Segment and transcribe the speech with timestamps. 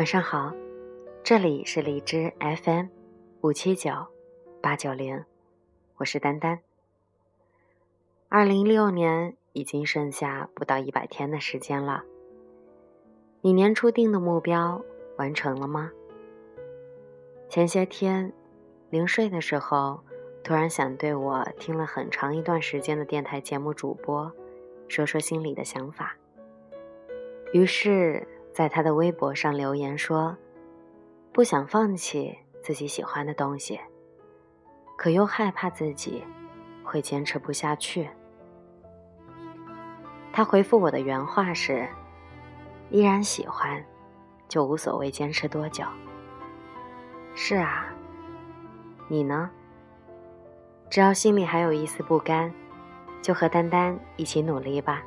[0.00, 0.50] 晚上好，
[1.22, 2.86] 这里是荔枝 FM
[3.42, 3.92] 五七九
[4.62, 5.26] 八九零，
[5.98, 6.60] 我是丹丹。
[8.30, 12.02] 二零一六年已经剩下不到一百天的时间了，
[13.42, 14.82] 你年初定的目标
[15.18, 15.92] 完成了吗？
[17.50, 18.32] 前些天
[18.88, 20.00] 临睡的时候，
[20.42, 24.32] 突然想对我听了很长一段时间的电台节目主播
[24.88, 26.16] 说说心里的想法，
[27.52, 28.26] 于是。
[28.52, 30.36] 在他的微博上留言说
[31.32, 33.80] ：“不想放弃自己喜欢的东西，
[34.96, 36.22] 可又害怕自己
[36.84, 38.08] 会坚持不下去。”
[40.32, 41.88] 他回复我的原话是
[42.90, 43.82] ：“依然喜欢，
[44.48, 45.84] 就无所谓坚持多久。”
[47.34, 47.86] 是啊，
[49.08, 49.50] 你呢？
[50.90, 52.52] 只要心里还有一丝不甘，
[53.22, 55.02] 就和丹丹一起努力吧。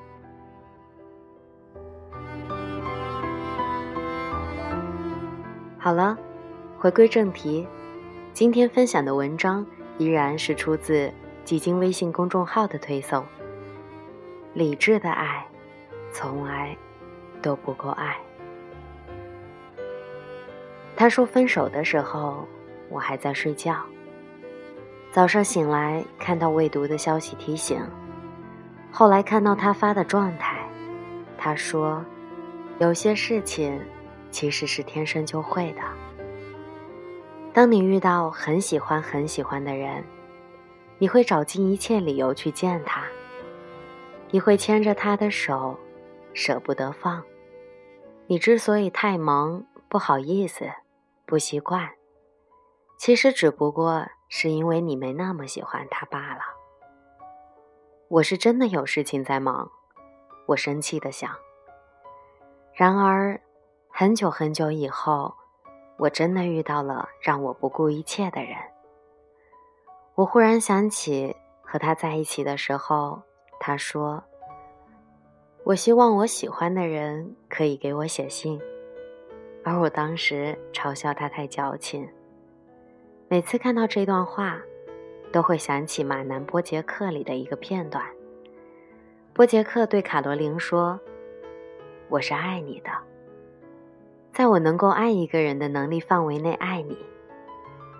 [5.84, 6.17] 好了，
[6.79, 7.67] 回归正题，
[8.31, 9.67] 今天分享的文章
[9.98, 11.12] 依然是出自
[11.43, 13.21] 几经微信公众号的推送。
[14.53, 15.45] 理智的爱，
[16.13, 16.73] 从来
[17.41, 18.15] 都不够爱。
[20.95, 22.47] 他说分手的时候，
[22.87, 23.75] 我还在睡觉。
[25.12, 27.77] 早上醒来看到未读的消息提醒，
[28.90, 30.65] 后来看到他发的状态，
[31.37, 32.01] 他说
[32.79, 33.77] 有些事情。
[34.34, 35.81] 其实是天生就会的。
[37.53, 40.03] 当你遇到很喜欢很喜欢的人，
[40.98, 43.03] 你会找尽一切理由去见他，
[44.31, 45.77] 你会牵着他的手，
[46.34, 47.23] 舍不得放。
[48.25, 50.65] 你之所以太忙，不好意思，
[51.27, 51.91] 不习惯，
[52.97, 56.41] 其实只不过是因为你没那么喜欢他罢了。
[58.07, 59.70] 我是真的有事情在忙，
[60.47, 61.29] 我生气的想。
[62.73, 63.40] 然而。
[63.96, 65.36] 很久很久以后，
[65.98, 68.58] 我真的遇到了让我不顾一切的人。
[70.16, 73.22] 我忽然想起和他在一起的时候，
[73.59, 74.24] 他说
[75.64, 78.59] ：“我希望我喜欢的人可以给我写信。”
[79.64, 82.09] 而我当时嘲笑他太矫情。
[83.28, 84.59] 每次看到这段话，
[85.32, 88.03] 都会想起马南波杰克里的一个片段。
[89.34, 91.00] 波杰克对卡罗琳说
[92.09, 92.90] ：“我是爱你的。”
[94.34, 96.98] 在我能够爱一个人的能力范围内爱你，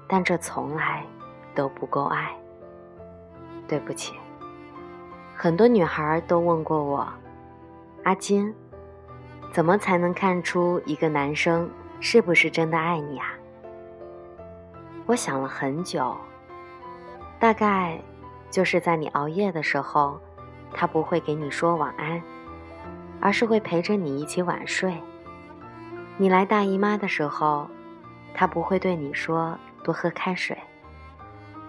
[0.08, 1.06] 但这从来
[1.54, 2.36] 都不够爱。
[3.68, 4.16] 对不起，
[5.36, 7.08] 很多女孩都问过我
[8.04, 8.52] ：“阿金，
[9.52, 13.28] 怎么才能看出一个男生是不是真的爱你啊？”
[15.06, 16.18] 我想了很久，
[17.40, 18.02] 大概
[18.50, 20.20] 就是在你熬夜的时候，
[20.74, 22.20] 他不会给你说晚安，
[23.22, 24.98] 而是会陪着你一起晚睡。
[26.16, 27.68] 你来大姨妈的时候，
[28.36, 30.56] 她不会对你说多喝开水，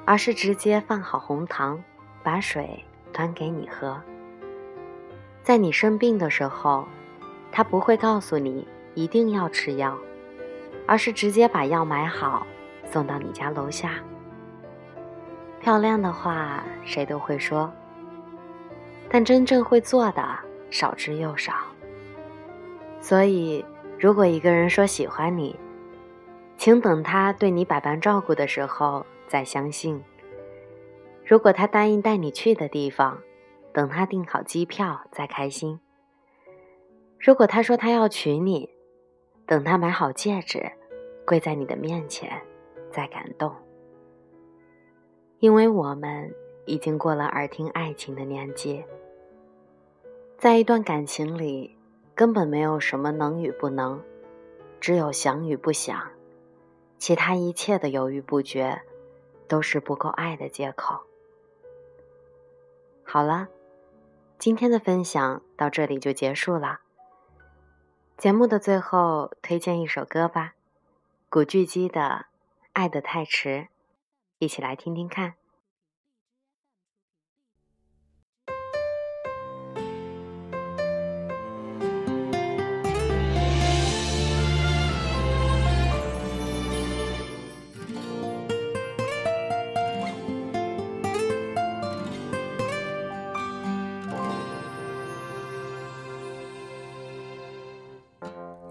[0.05, 1.83] 而是直接放好红糖，
[2.23, 3.99] 把水端给你喝。
[5.43, 6.87] 在你生病的时候，
[7.51, 9.97] 她不会告诉你一定要吃药，
[10.87, 12.47] 而是直接把药买好
[12.85, 13.95] 送到你家楼下。
[15.59, 17.73] 漂亮的话谁都会说，
[19.09, 20.23] 但真正会做的
[20.71, 21.55] 少之又少。
[23.01, 23.65] 所以。
[24.05, 25.59] 如果一个人说喜欢你，
[26.59, 29.99] 请等他对你百般照顾的时候再相信；
[31.25, 33.19] 如果他答应带你去的地方，
[33.73, 35.79] 等他订好机票再开心；
[37.19, 38.69] 如果他说他要娶你，
[39.47, 40.71] 等他买好戒指，
[41.25, 42.31] 跪在你的面前
[42.91, 43.51] 再感动。
[45.39, 46.31] 因为我们
[46.67, 48.85] 已经过了耳听爱情的年纪，
[50.37, 51.74] 在一段感情里。
[52.15, 54.01] 根本没有什么能与不能，
[54.81, 56.11] 只有想与不想，
[56.99, 58.83] 其他一切的犹豫不决，
[59.49, 61.01] 都是不够爱的借口。
[63.03, 63.49] 好了，
[64.39, 66.81] 今天的分享到这里就结束了。
[68.17, 70.55] 节目的最后推荐一首歌吧，
[71.29, 72.01] 古巨基的
[72.73, 73.49] 《爱得太迟》，
[74.39, 75.35] 一起来听听看。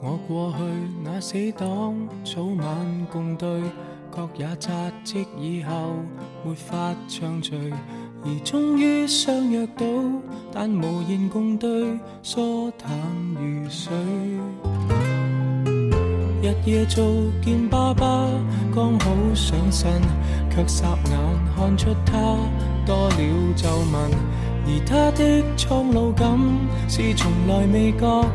[0.06, 0.58] 我过去
[1.02, 1.96] 那死党，
[2.26, 3.62] 早晚共对，
[4.12, 4.70] 各也扎
[5.02, 5.96] 职以后，
[6.44, 7.56] 没法畅聚，
[8.26, 9.86] 而终于相约到，
[10.52, 12.92] 但无言共对，疏淡
[13.36, 13.94] 如水。
[16.42, 17.06] 日夜做
[17.42, 18.28] 见爸爸，
[18.76, 19.90] 刚好上身，
[20.52, 21.18] 却霎眼
[21.56, 22.38] 看出他
[22.86, 24.12] 多了皱纹，
[24.66, 26.40] 而他的苍老感
[26.88, 28.26] 是从来未觉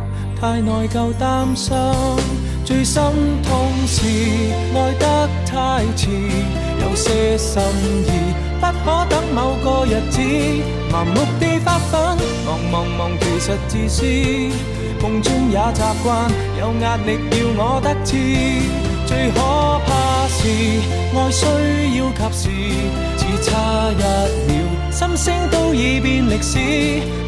[0.41, 1.75] 太内疚担心。
[2.65, 3.03] 最心
[3.43, 4.05] 痛是
[4.75, 6.11] 爱得太迟，
[6.81, 7.63] 有些心
[8.05, 10.21] 意不可等某个日子，
[10.93, 14.05] 盲目地发奋，忙忙忙，其实自私。
[15.01, 18.17] 梦中也习惯有压力要我得志，
[19.07, 19.41] 最可
[19.87, 20.39] 怕是
[21.15, 21.47] 爱需
[21.97, 22.51] 要及时，
[23.17, 24.03] 只差一
[24.47, 24.53] 秒，
[24.99, 26.59] 心声都已变历史。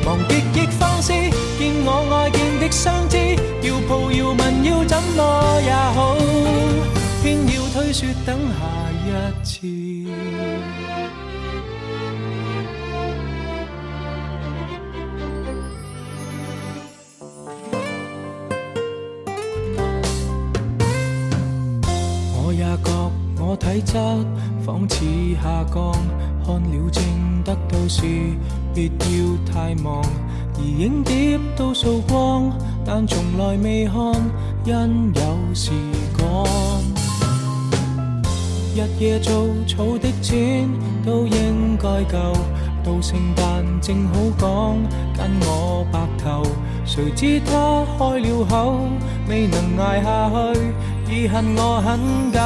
[0.04, 1.12] 忘极亦放肆，
[1.56, 3.16] 见我爱见的相知，
[3.62, 6.16] 要抱要问要怎么也好，
[7.22, 8.66] 偏要推说等下
[9.06, 9.08] 一
[9.44, 9.68] 次。
[22.34, 22.90] 我也觉
[23.38, 23.92] 我体质
[24.66, 25.04] 仿似
[25.40, 25.92] 下降，
[26.44, 26.74] 看了
[27.90, 28.02] 事，
[28.72, 30.00] 别要太忙。
[30.54, 32.52] 而影碟都扫光，
[32.84, 33.96] 但从来未看，
[34.64, 35.72] 因有时
[36.16, 36.24] 赶。
[38.76, 40.70] 日夜做草的钱
[41.04, 42.32] 都应该够，
[42.84, 44.48] 到圣诞正好讲
[45.16, 46.42] 跟我白头。
[46.84, 48.78] 谁知他开了口，
[49.28, 52.38] 未能挨下去，已恨我很久。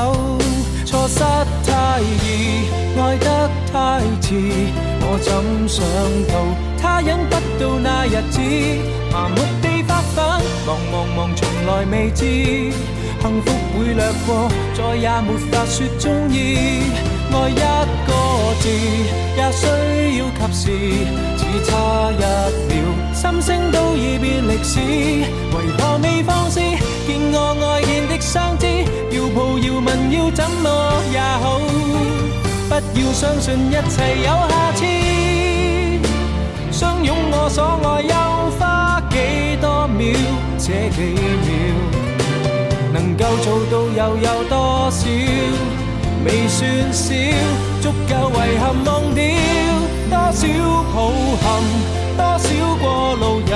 [0.86, 1.20] 错失
[1.64, 2.68] 太易，
[2.98, 4.36] 爱得太迟，
[5.00, 5.84] 我怎想
[6.28, 6.34] 到
[6.80, 8.38] 他忍不到那日子，
[9.10, 10.24] 盲目地发奋，
[10.64, 12.24] 忙忙忙，从来未知
[13.20, 16.86] 幸福会掠过，再也没法说中意。
[17.32, 17.54] 爱一
[18.06, 18.14] 个
[18.60, 18.68] 字
[19.36, 19.66] 也需
[20.18, 20.70] 要及时，
[21.36, 22.22] 只差一
[22.70, 22.72] 秒，
[23.12, 26.60] 心声都已变历史，为何未放肆？
[26.60, 27.36] 见我
[27.72, 28.68] 爱见的相知，
[29.10, 31.58] 要抱要吻要怎么也好，
[32.80, 34.84] 不要相信一切有下次。
[36.70, 38.14] 相拥我所爱又
[38.58, 40.16] 花几多秒？
[40.58, 41.48] 这几秒
[42.92, 45.00] 能够做到又有多少？
[46.24, 46.62] 未算
[46.92, 47.12] 少，
[47.82, 49.22] 足够遗憾忘掉
[50.08, 50.42] 多少
[50.94, 50.96] 抱
[51.42, 51.44] 憾，
[52.16, 52.44] 多少
[52.80, 52.82] 过
[53.16, 53.52] 路人，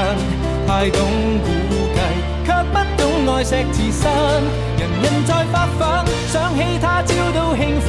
[0.67, 0.99] 太懂
[1.43, 1.47] 估
[1.95, 1.99] 计，
[2.45, 3.03] 却不懂
[3.35, 4.03] 爱惜自身。
[4.77, 5.81] 人人在发奋，
[6.29, 7.89] 想起他朝都兴奋，